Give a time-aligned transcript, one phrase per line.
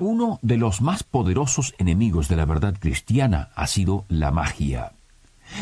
[0.00, 4.92] Uno de los más poderosos enemigos de la verdad cristiana ha sido la magia.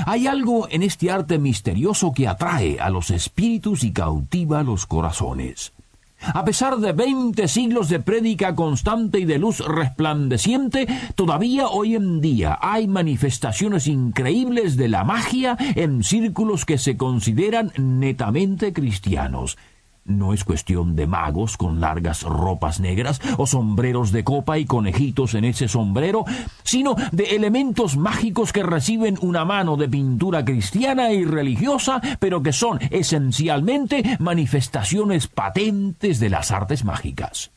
[0.06, 5.73] Hay algo en este arte misterioso que atrae a los espíritus y cautiva los corazones.
[6.20, 12.20] A pesar de veinte siglos de prédica constante y de luz resplandeciente, todavía hoy en
[12.20, 19.57] día hay manifestaciones increíbles de la magia en círculos que se consideran netamente cristianos.
[20.08, 25.34] No es cuestión de magos con largas ropas negras o sombreros de copa y conejitos
[25.34, 26.24] en ese sombrero,
[26.62, 32.54] sino de elementos mágicos que reciben una mano de pintura cristiana y religiosa, pero que
[32.54, 37.50] son esencialmente manifestaciones patentes de las artes mágicas.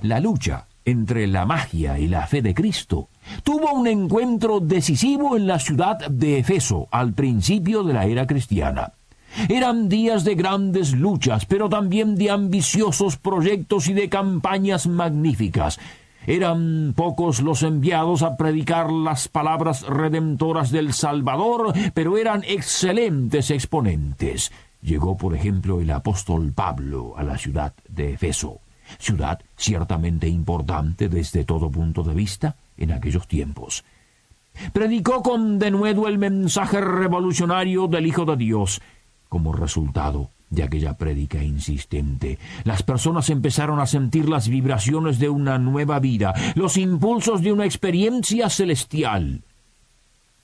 [0.00, 3.10] La lucha entre la magia y la fe de Cristo
[3.42, 8.94] tuvo un encuentro decisivo en la ciudad de Efeso al principio de la era cristiana.
[9.48, 15.78] Eran días de grandes luchas, pero también de ambiciosos proyectos y de campañas magníficas.
[16.26, 24.52] Eran pocos los enviados a predicar las palabras redentoras del Salvador, pero eran excelentes exponentes.
[24.82, 28.60] Llegó, por ejemplo, el apóstol Pablo a la ciudad de Efeso,
[28.98, 33.84] ciudad ciertamente importante desde todo punto de vista en aquellos tiempos.
[34.72, 38.80] Predicó con denuedo el mensaje revolucionario del Hijo de Dios,
[39.32, 45.56] como resultado de aquella prédica insistente, las personas empezaron a sentir las vibraciones de una
[45.56, 49.40] nueva vida, los impulsos de una experiencia celestial.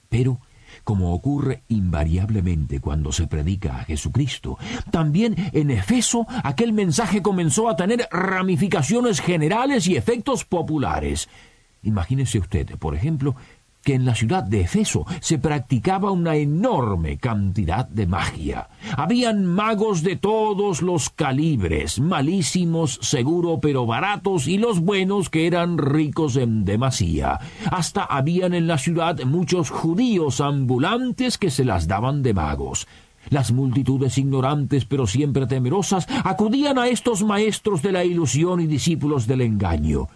[0.08, 0.40] Pero,
[0.84, 4.56] como ocurre invariablemente cuando se predica a Jesucristo,
[4.90, 11.28] también en Efeso aquel mensaje comenzó a tener ramificaciones generales y efectos populares.
[11.82, 13.36] Imagínese usted, por ejemplo,
[13.88, 18.68] que en la ciudad de Efeso se practicaba una enorme cantidad de magia.
[18.94, 25.78] Habían magos de todos los calibres, malísimos, seguro, pero baratos, y los buenos que eran
[25.78, 27.38] ricos en demasía.
[27.72, 32.86] Hasta habían en la ciudad muchos judíos ambulantes que se las daban de magos.
[33.30, 39.26] Las multitudes ignorantes pero siempre temerosas acudían a estos maestros de la ilusión y discípulos
[39.26, 40.08] del engaño.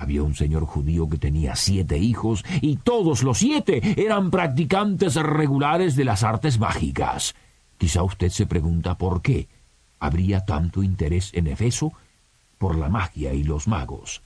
[0.00, 5.94] Había un señor judío que tenía siete hijos y todos los siete eran practicantes regulares
[5.94, 7.34] de las artes mágicas.
[7.76, 9.46] Quizá usted se pregunta por qué
[9.98, 11.92] habría tanto interés en Efeso
[12.56, 14.22] por la magia y los magos.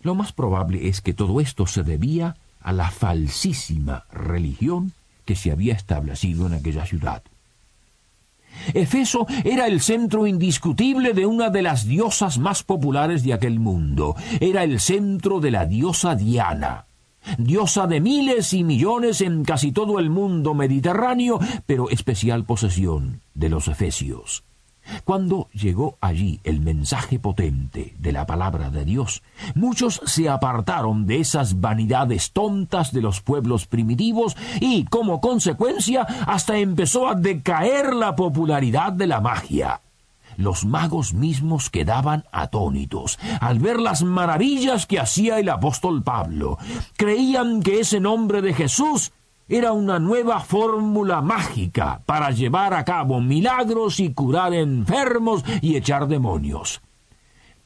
[0.00, 4.92] Lo más probable es que todo esto se debía a la falsísima religión
[5.26, 7.22] que se había establecido en aquella ciudad.
[8.74, 14.14] Efeso era el centro indiscutible de una de las diosas más populares de aquel mundo.
[14.40, 16.86] Era el centro de la diosa Diana,
[17.38, 23.48] diosa de miles y millones en casi todo el mundo mediterráneo, pero especial posesión de
[23.48, 24.44] los efesios.
[25.04, 29.22] Cuando llegó allí el mensaje potente de la palabra de Dios,
[29.54, 36.58] muchos se apartaron de esas vanidades tontas de los pueblos primitivos y, como consecuencia, hasta
[36.58, 39.80] empezó a decaer la popularidad de la magia.
[40.36, 46.58] Los magos mismos quedaban atónitos al ver las maravillas que hacía el apóstol Pablo.
[46.96, 49.12] Creían que ese nombre de Jesús
[49.52, 56.08] era una nueva fórmula mágica para llevar a cabo milagros y curar enfermos y echar
[56.08, 56.80] demonios.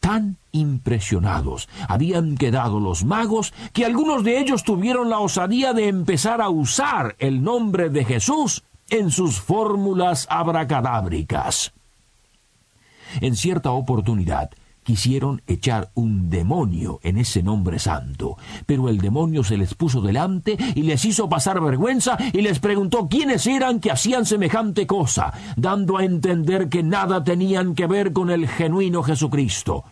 [0.00, 6.42] Tan impresionados habían quedado los magos que algunos de ellos tuvieron la osadía de empezar
[6.42, 11.72] a usar el nombre de Jesús en sus fórmulas abracadábricas.
[13.20, 14.50] En cierta oportunidad,
[14.86, 18.36] quisieron echar un demonio en ese nombre santo,
[18.66, 23.08] pero el demonio se les puso delante y les hizo pasar vergüenza y les preguntó
[23.08, 28.30] quiénes eran que hacían semejante cosa, dando a entender que nada tenían que ver con
[28.30, 29.84] el genuino Jesucristo.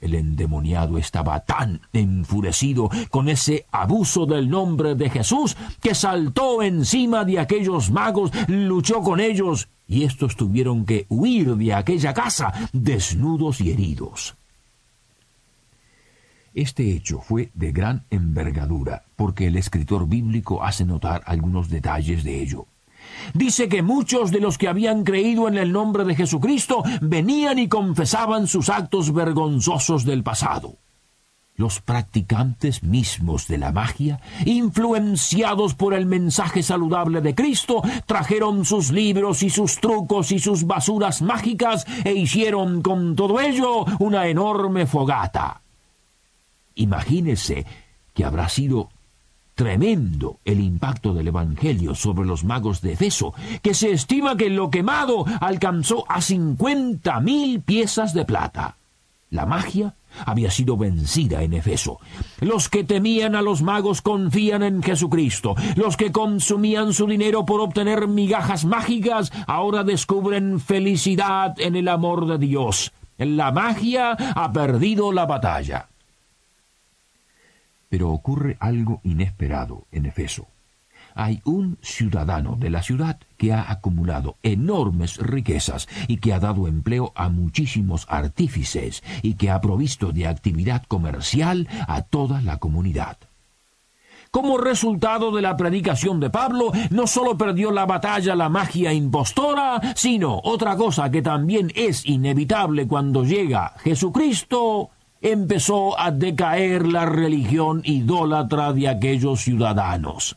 [0.00, 7.26] El endemoniado estaba tan enfurecido con ese abuso del nombre de Jesús que saltó encima
[7.26, 13.60] de aquellos magos, luchó con ellos y estos tuvieron que huir de aquella casa desnudos
[13.60, 14.36] y heridos.
[16.54, 22.40] Este hecho fue de gran envergadura, porque el escritor bíblico hace notar algunos detalles de
[22.40, 22.66] ello.
[23.34, 27.68] Dice que muchos de los que habían creído en el nombre de Jesucristo venían y
[27.68, 30.76] confesaban sus actos vergonzosos del pasado.
[31.60, 38.90] Los practicantes mismos de la magia, influenciados por el mensaje saludable de Cristo, trajeron sus
[38.90, 44.86] libros y sus trucos y sus basuras mágicas e hicieron con todo ello una enorme
[44.86, 45.60] fogata.
[46.76, 47.66] Imagínese
[48.14, 48.88] que habrá sido
[49.54, 54.70] tremendo el impacto del Evangelio sobre los magos de Efeso, que se estima que lo
[54.70, 58.76] quemado alcanzó a cincuenta mil piezas de plata.
[59.28, 59.94] La magia
[60.26, 61.98] había sido vencida en Efeso.
[62.40, 65.54] Los que temían a los magos confían en Jesucristo.
[65.76, 72.26] Los que consumían su dinero por obtener migajas mágicas ahora descubren felicidad en el amor
[72.26, 72.92] de Dios.
[73.18, 75.88] La magia ha perdido la batalla.
[77.88, 80.46] Pero ocurre algo inesperado en Efeso
[81.14, 86.68] hay un ciudadano de la ciudad que ha acumulado enormes riquezas y que ha dado
[86.68, 93.18] empleo a muchísimos artífices y que ha provisto de actividad comercial a toda la comunidad.
[94.30, 99.80] Como resultado de la predicación de Pablo, no solo perdió la batalla la magia impostora,
[99.96, 104.90] sino otra cosa que también es inevitable cuando llega Jesucristo,
[105.20, 110.36] empezó a decaer la religión idólatra de aquellos ciudadanos.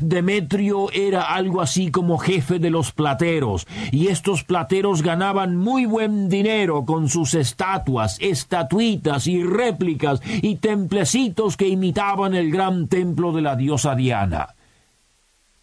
[0.00, 6.28] Demetrio era algo así como jefe de los plateros, y estos plateros ganaban muy buen
[6.28, 13.42] dinero con sus estatuas, estatuitas y réplicas y templecitos que imitaban el gran templo de
[13.42, 14.55] la diosa Diana.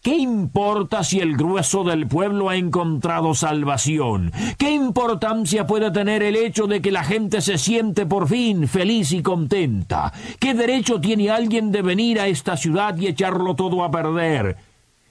[0.04, 4.32] ¿Qué importa si el grueso del pueblo ha encontrado salvación?
[4.58, 9.12] ¿Qué importancia puede tener el hecho de que la gente se siente por fin feliz
[9.12, 10.12] y contenta?
[10.38, 14.58] ¿Qué derecho tiene alguien de venir a esta ciudad y echarlo todo a perder?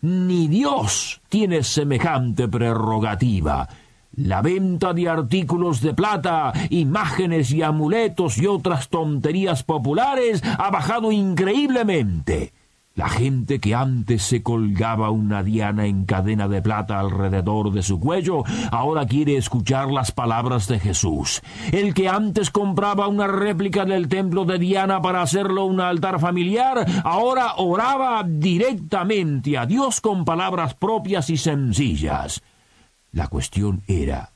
[0.01, 3.67] Ni Dios tiene semejante prerrogativa.
[4.15, 11.11] La venta de artículos de plata, imágenes y amuletos y otras tonterías populares ha bajado
[11.11, 12.53] increíblemente.
[12.95, 17.99] La gente que antes se colgaba una diana en cadena de plata alrededor de su
[17.99, 21.41] cuello, ahora quiere escuchar las palabras de Jesús.
[21.71, 26.85] El que antes compraba una réplica del templo de Diana para hacerlo un altar familiar,
[27.03, 32.43] ahora oraba directamente a Dios con palabras propias y sencillas.
[33.11, 34.32] La cuestión era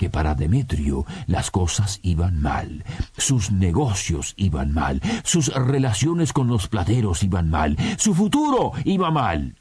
[0.00, 2.86] que para Demetrio las cosas iban mal,
[3.18, 9.56] sus negocios iban mal, sus relaciones con los plateros iban mal, su futuro iba mal.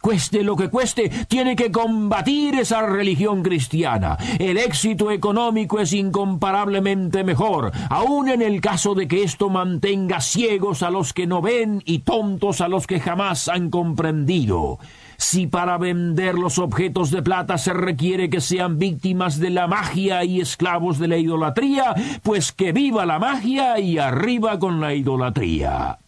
[0.00, 4.16] Cueste lo que cueste, tiene que combatir esa religión cristiana.
[4.38, 10.82] El éxito económico es incomparablemente mejor, aun en el caso de que esto mantenga ciegos
[10.82, 14.78] a los que no ven y tontos a los que jamás han comprendido.
[15.20, 20.22] Si para vender los objetos de plata se requiere que sean víctimas de la magia
[20.22, 21.92] y esclavos de la idolatría,
[22.22, 25.98] pues que viva la magia y arriba con la idolatría.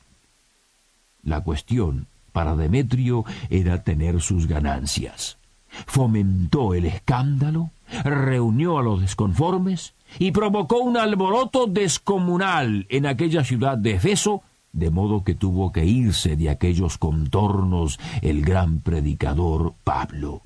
[1.24, 5.38] La cuestión para Demetrio era tener sus ganancias.
[5.86, 7.70] Fomentó el escándalo,
[8.04, 14.90] reunió a los desconformes y provocó un alboroto descomunal en aquella ciudad de Efeso de
[14.90, 20.42] modo que tuvo que irse de aquellos contornos el gran predicador Pablo.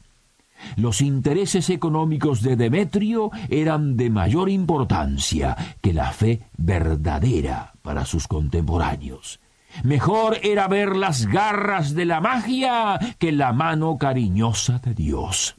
[0.77, 8.27] Los intereses económicos de Demetrio eran de mayor importancia que la fe verdadera para sus
[8.27, 9.41] contemporáneos.
[9.83, 15.57] Mejor era ver las garras de la magia que la mano cariñosa de Dios.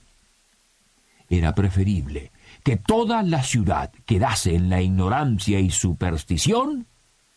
[1.29, 2.31] Era preferible
[2.63, 6.87] que toda la ciudad quedase en la ignorancia y superstición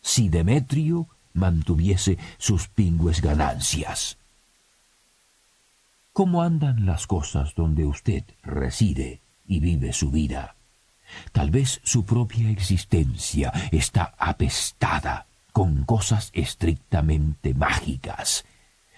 [0.01, 1.07] si Demetrio
[1.39, 4.17] mantuviese sus pingües ganancias.
[6.13, 10.55] ¿Cómo andan las cosas donde usted reside y vive su vida?
[11.31, 18.45] Tal vez su propia existencia está apestada con cosas estrictamente mágicas.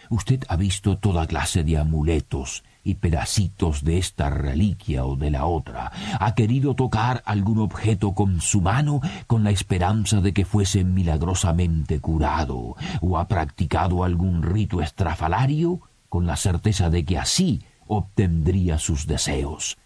[0.10, 5.46] Usted ha visto toda clase de amuletos y pedacitos de esta reliquia o de la
[5.46, 10.84] otra, ha querido tocar algún objeto con su mano con la esperanza de que fuese
[10.84, 18.80] milagrosamente curado, o ha practicado algún rito estrafalario con la certeza de que así obtendría
[18.80, 19.78] sus deseos.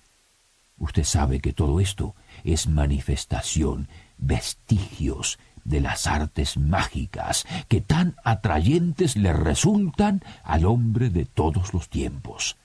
[0.78, 3.88] Usted sabe que todo esto es manifestación,
[4.18, 11.90] vestigios de las artes mágicas que tan atrayentes le resultan al hombre de todos los
[11.90, 12.58] tiempos.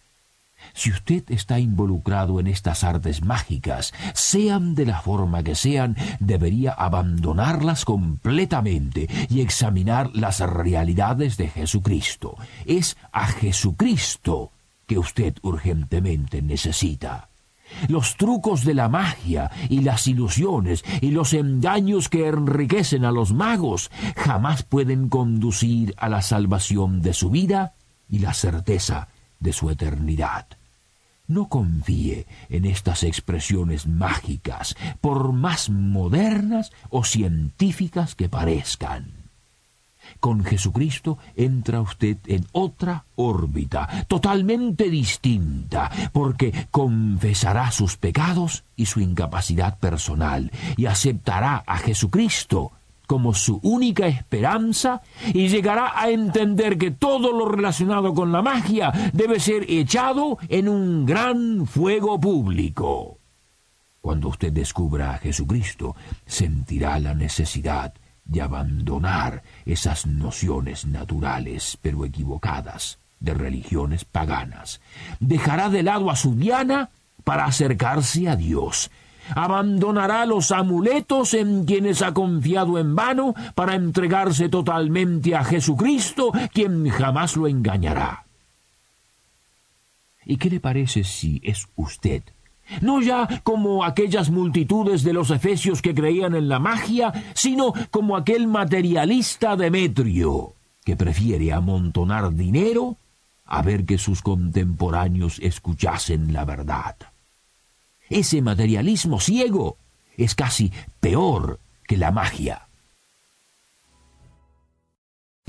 [0.75, 6.73] Si usted está involucrado en estas artes mágicas, sean de la forma que sean, debería
[6.73, 12.37] abandonarlas completamente y examinar las realidades de Jesucristo.
[12.67, 14.53] Es a Jesucristo
[14.87, 17.29] que usted urgentemente necesita.
[17.89, 23.33] Los trucos de la magia y las ilusiones y los engaños que enriquecen a los
[23.33, 27.75] magos jamás pueden conducir a la salvación de su vida
[28.09, 29.09] y la certeza
[29.41, 30.47] de su eternidad.
[31.27, 39.21] No confíe en estas expresiones mágicas, por más modernas o científicas que parezcan.
[40.19, 49.01] Con Jesucristo entra usted en otra órbita, totalmente distinta, porque confesará sus pecados y su
[49.01, 52.73] incapacidad personal, y aceptará a Jesucristo
[53.11, 55.03] como su única esperanza
[55.35, 60.69] y llegará a entender que todo lo relacionado con la magia debe ser echado en
[60.69, 63.19] un gran fuego público.
[64.01, 73.01] Cuando usted descubra a Jesucristo, sentirá la necesidad de abandonar esas nociones naturales pero equivocadas
[73.19, 74.81] de religiones paganas.
[75.19, 76.91] Dejará de lado a su Diana
[77.25, 78.89] para acercarse a Dios.
[79.35, 86.89] Abandonará los amuletos en quienes ha confiado en vano para entregarse totalmente a Jesucristo, quien
[86.89, 88.25] jamás lo engañará.
[90.25, 92.23] ¿Y qué le parece si es usted
[92.81, 98.17] no ya como aquellas multitudes de los efesios que creían en la magia, sino como
[98.17, 102.97] aquel materialista Demetrio, que prefiere amontonar dinero
[103.45, 106.97] a ver que sus contemporáneos escuchasen la verdad.
[108.11, 109.79] Ese materialismo ciego
[110.17, 112.69] es casi peor que la magia.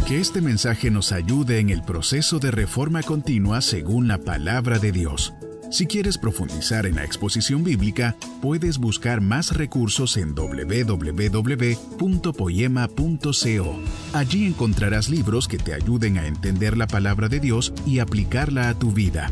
[0.08, 4.92] Que este mensaje nos ayude en el proceso de reforma continua según la palabra de
[4.92, 5.34] Dios.
[5.72, 11.30] Si quieres profundizar en la exposición bíblica, puedes buscar más recursos en www.poema.co.
[14.14, 18.78] Allí encontrarás libros que te ayuden a entender la palabra de Dios y aplicarla a
[18.78, 19.32] tu vida.